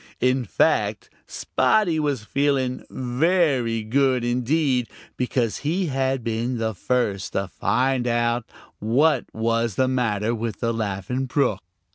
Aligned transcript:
In 0.19 0.45
fact, 0.45 1.11
Spotty 1.27 1.99
was 1.99 2.23
feeling 2.23 2.83
very 2.89 3.83
good 3.83 4.23
indeed, 4.23 4.89
because 5.15 5.59
he 5.59 5.89
had 5.93 6.23
been 6.23 6.57
the 6.57 6.73
first 6.73 7.33
to 7.33 7.47
find 7.47 8.07
out 8.07 8.43
what 8.79 9.25
was 9.31 9.75
the 9.75 9.87
matter 9.87 10.33
with 10.33 10.59
the 10.59 10.73
Laughing 10.73 11.27
Brook. 11.27 11.61